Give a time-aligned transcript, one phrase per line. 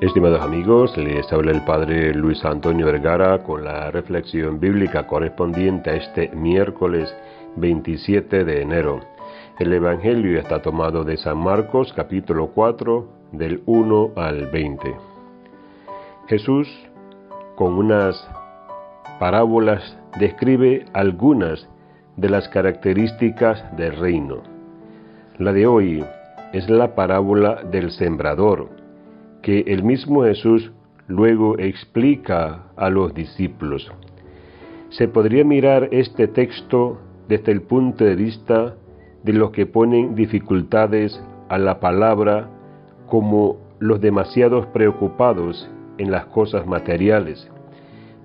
[0.00, 5.96] Estimados amigos, les habla el Padre Luis Antonio Vergara con la reflexión bíblica correspondiente a
[5.96, 7.14] este miércoles
[7.56, 9.00] 27 de enero.
[9.58, 14.96] El Evangelio está tomado de San Marcos capítulo 4 del 1 al 20.
[16.28, 16.66] Jesús,
[17.54, 18.26] con unas
[19.18, 21.68] parábolas, describe algunas
[22.16, 24.38] de las características del reino.
[25.36, 26.02] La de hoy
[26.54, 28.79] es la parábola del sembrador
[29.42, 30.72] que el mismo Jesús
[31.08, 33.90] luego explica a los discípulos.
[34.90, 36.98] Se podría mirar este texto
[37.28, 38.74] desde el punto de vista
[39.22, 42.48] de los que ponen dificultades a la palabra
[43.06, 47.50] como los demasiados preocupados en las cosas materiales,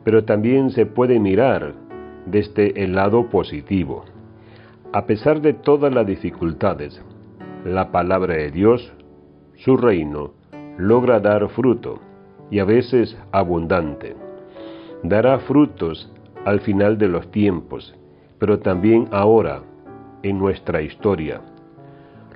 [0.04, 1.74] pero también se puede mirar
[2.26, 4.06] desde el lado positivo.
[4.94, 7.02] A pesar de todas las dificultades,
[7.66, 8.94] la palabra de Dios,
[9.56, 10.34] su reino,
[10.78, 12.00] logra dar fruto,
[12.52, 14.16] y a veces abundante.
[15.04, 16.12] Dará frutos
[16.46, 17.96] al final de los tiempos,
[18.40, 19.62] pero también ahora,
[20.24, 21.42] en nuestra historia.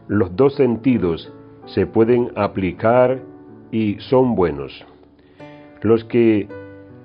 [0.08, 1.32] Los dos sentidos
[1.66, 3.20] se pueden aplicar
[3.72, 4.86] y son buenos.
[5.82, 6.48] Los que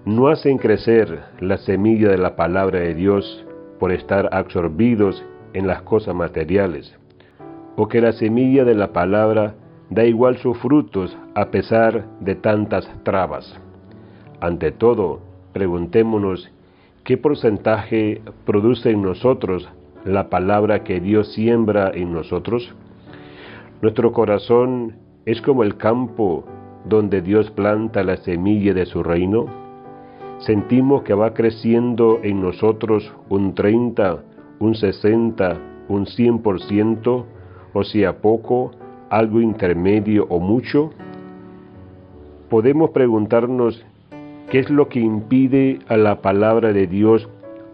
[0.05, 3.45] no hacen crecer la semilla de la palabra de Dios
[3.79, 6.95] por estar absorbidos en las cosas materiales,
[7.77, 9.55] o que la semilla de la palabra
[9.95, 13.61] da igual sus frutos a pesar de tantas trabas.
[14.41, 15.21] Ante todo,
[15.53, 16.51] preguntémonos
[17.05, 19.69] qué porcentaje produce en nosotros
[20.05, 22.75] la palabra que Dios siembra en nosotros.
[23.83, 26.45] Nuestro corazón es como el campo
[26.85, 29.47] donde Dios planta la semilla de su reino.
[30.41, 34.25] Sentimos que va creciendo en nosotros un 30,
[34.59, 35.57] un 60,
[35.89, 37.25] un 100%,
[37.73, 38.73] o si a poco,
[39.15, 40.91] algo intermedio o mucho?
[42.51, 43.85] Podemos preguntarnos
[44.51, 47.29] qué es lo que impide a la palabra de Dios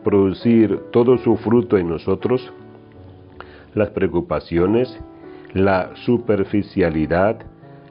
[0.05, 2.53] producir todo su fruto en nosotros.
[3.75, 5.01] Las preocupaciones,
[5.55, 7.39] la superficialidad,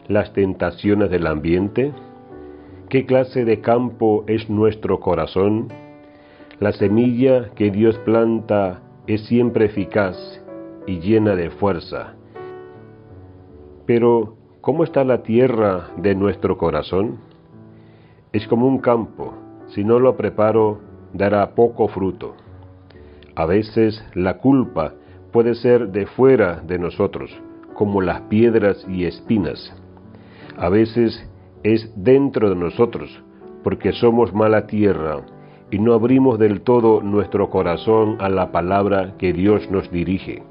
[0.07, 1.91] las tentaciones del ambiente.
[2.89, 5.69] ¿Qué clase de campo es nuestro corazón?
[6.59, 10.17] La semilla que Dios planta es siempre eficaz
[10.85, 12.18] y llena de fuerza
[13.89, 17.17] pero, ¿cómo está la tierra de nuestro corazón?
[18.31, 19.33] Es como un campo,
[19.69, 20.77] si no lo preparo,
[21.11, 22.35] dará poco fruto.
[23.33, 24.93] A veces la culpa
[25.31, 27.35] puede ser de fuera de nosotros,
[27.73, 29.73] como las piedras y espinas.
[30.55, 31.27] A veces
[31.63, 33.09] es dentro de nosotros,
[33.63, 35.21] porque somos mala tierra
[35.71, 40.43] y no abrimos del todo nuestro corazón a la palabra que Dios nos dirige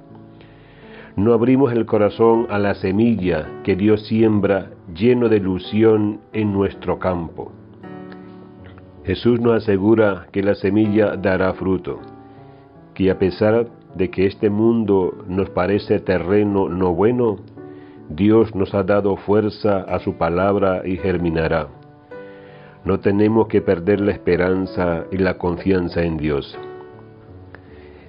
[1.18, 7.00] no abrimos el corazón a la semilla que Dios siembra lleno de ilusión en nuestro
[7.00, 7.50] campo.
[9.04, 11.98] Jesús nos asegura que la semilla dará fruto,
[12.94, 17.38] que a pesar de que este mundo nos parece terreno no bueno,
[18.08, 21.66] Dios nos ha dado fuerza a su palabra y germinará.
[22.84, 26.56] No tenemos que perder la esperanza y la confianza en Dios.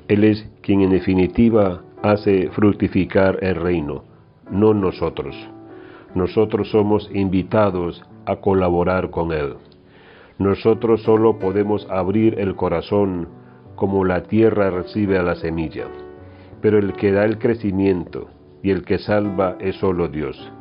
[0.08, 4.04] Él es quien en definitiva hace fructificar el reino,
[4.50, 5.36] no nosotros.
[6.16, 9.56] Nosotros somos invitados a colaborar con Él.
[10.38, 13.28] Nosotros solo podemos abrir el corazón
[13.76, 15.88] como la tierra recibe a la semilla,
[16.62, 18.30] pero el que da el crecimiento
[18.64, 20.52] y el que salva es solo Dios.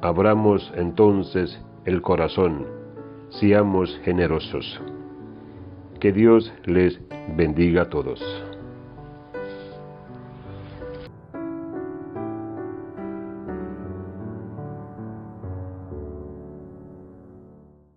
[0.00, 2.66] Abramos entonces el corazón,
[3.30, 4.80] seamos generosos.
[6.00, 7.00] Que Dios les
[7.36, 8.20] bendiga a todos.